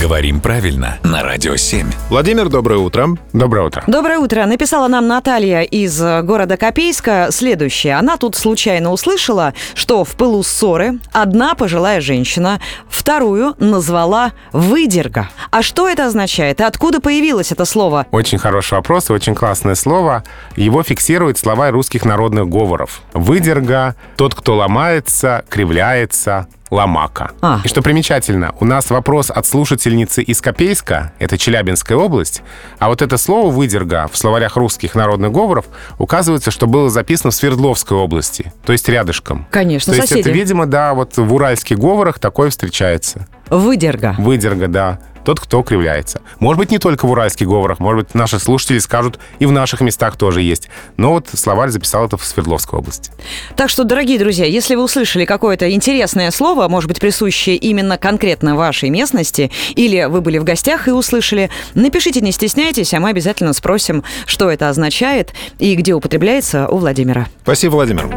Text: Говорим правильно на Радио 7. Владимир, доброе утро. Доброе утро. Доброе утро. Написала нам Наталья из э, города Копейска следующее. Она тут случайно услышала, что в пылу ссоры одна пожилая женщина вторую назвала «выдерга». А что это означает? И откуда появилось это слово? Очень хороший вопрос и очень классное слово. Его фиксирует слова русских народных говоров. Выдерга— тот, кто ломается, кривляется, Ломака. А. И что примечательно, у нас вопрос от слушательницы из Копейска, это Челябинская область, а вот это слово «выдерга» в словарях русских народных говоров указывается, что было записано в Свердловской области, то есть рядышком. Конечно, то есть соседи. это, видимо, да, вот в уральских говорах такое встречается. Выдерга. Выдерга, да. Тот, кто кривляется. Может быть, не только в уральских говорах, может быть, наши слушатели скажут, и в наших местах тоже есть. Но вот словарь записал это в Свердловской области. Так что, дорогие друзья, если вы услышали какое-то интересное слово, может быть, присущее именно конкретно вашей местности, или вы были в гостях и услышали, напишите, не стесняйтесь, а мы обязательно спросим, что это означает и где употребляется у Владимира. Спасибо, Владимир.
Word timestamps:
Говорим 0.00 0.40
правильно 0.40 0.98
на 1.02 1.22
Радио 1.22 1.56
7. 1.56 1.86
Владимир, 2.08 2.48
доброе 2.48 2.78
утро. 2.78 3.08
Доброе 3.34 3.66
утро. 3.66 3.84
Доброе 3.86 4.18
утро. 4.18 4.46
Написала 4.46 4.88
нам 4.88 5.06
Наталья 5.06 5.60
из 5.60 6.00
э, 6.00 6.22
города 6.22 6.56
Копейска 6.56 7.28
следующее. 7.30 7.96
Она 7.96 8.16
тут 8.16 8.34
случайно 8.34 8.92
услышала, 8.92 9.52
что 9.74 10.04
в 10.04 10.16
пылу 10.16 10.42
ссоры 10.42 11.00
одна 11.12 11.54
пожилая 11.54 12.00
женщина 12.00 12.62
вторую 12.88 13.54
назвала 13.58 14.32
«выдерга». 14.52 15.28
А 15.50 15.60
что 15.60 15.86
это 15.86 16.06
означает? 16.06 16.60
И 16.60 16.64
откуда 16.64 17.02
появилось 17.02 17.52
это 17.52 17.66
слово? 17.66 18.06
Очень 18.10 18.38
хороший 18.38 18.74
вопрос 18.74 19.10
и 19.10 19.12
очень 19.12 19.34
классное 19.34 19.74
слово. 19.74 20.24
Его 20.56 20.82
фиксирует 20.82 21.36
слова 21.36 21.70
русских 21.70 22.06
народных 22.06 22.48
говоров. 22.48 23.02
Выдерга— 23.12 23.96
тот, 24.16 24.34
кто 24.34 24.56
ломается, 24.56 25.44
кривляется, 25.50 26.48
Ломака. 26.70 27.32
А. 27.40 27.60
И 27.64 27.68
что 27.68 27.82
примечательно, 27.82 28.54
у 28.60 28.64
нас 28.64 28.90
вопрос 28.90 29.30
от 29.30 29.46
слушательницы 29.46 30.22
из 30.22 30.40
Копейска, 30.40 31.12
это 31.18 31.36
Челябинская 31.36 31.98
область, 31.98 32.42
а 32.78 32.88
вот 32.88 33.02
это 33.02 33.16
слово 33.16 33.50
«выдерга» 33.50 34.08
в 34.10 34.16
словарях 34.16 34.56
русских 34.56 34.94
народных 34.94 35.32
говоров 35.32 35.66
указывается, 35.98 36.50
что 36.50 36.66
было 36.66 36.88
записано 36.90 37.30
в 37.30 37.34
Свердловской 37.34 37.96
области, 37.96 38.52
то 38.64 38.72
есть 38.72 38.88
рядышком. 38.88 39.46
Конечно, 39.50 39.92
то 39.92 39.96
есть 39.96 40.08
соседи. 40.08 40.28
это, 40.28 40.30
видимо, 40.36 40.66
да, 40.66 40.94
вот 40.94 41.16
в 41.16 41.34
уральских 41.34 41.78
говорах 41.78 42.18
такое 42.18 42.50
встречается. 42.50 43.26
Выдерга. 43.50 44.14
Выдерга, 44.18 44.68
да. 44.68 44.98
Тот, 45.24 45.38
кто 45.38 45.62
кривляется. 45.62 46.22
Может 46.38 46.58
быть, 46.58 46.70
не 46.70 46.78
только 46.78 47.04
в 47.04 47.10
уральских 47.10 47.46
говорах, 47.46 47.78
может 47.78 48.06
быть, 48.06 48.14
наши 48.14 48.38
слушатели 48.38 48.78
скажут, 48.78 49.18
и 49.38 49.46
в 49.46 49.52
наших 49.52 49.82
местах 49.82 50.16
тоже 50.16 50.40
есть. 50.40 50.68
Но 50.96 51.10
вот 51.12 51.28
словарь 51.32 51.68
записал 51.68 52.06
это 52.06 52.16
в 52.16 52.24
Свердловской 52.24 52.78
области. 52.78 53.12
Так 53.54 53.68
что, 53.68 53.84
дорогие 53.84 54.18
друзья, 54.18 54.46
если 54.46 54.76
вы 54.76 54.82
услышали 54.82 55.26
какое-то 55.26 55.70
интересное 55.70 56.30
слово, 56.30 56.68
может 56.68 56.88
быть, 56.88 57.00
присущее 57.00 57.56
именно 57.56 57.98
конкретно 57.98 58.56
вашей 58.56 58.88
местности, 58.88 59.50
или 59.76 60.04
вы 60.04 60.22
были 60.22 60.38
в 60.38 60.44
гостях 60.44 60.88
и 60.88 60.90
услышали, 60.90 61.50
напишите, 61.74 62.22
не 62.22 62.32
стесняйтесь, 62.32 62.94
а 62.94 63.00
мы 63.00 63.10
обязательно 63.10 63.52
спросим, 63.52 64.02
что 64.24 64.50
это 64.50 64.70
означает 64.70 65.34
и 65.58 65.74
где 65.74 65.92
употребляется 65.92 66.66
у 66.68 66.78
Владимира. 66.78 67.26
Спасибо, 67.42 67.72
Владимир. 67.72 68.08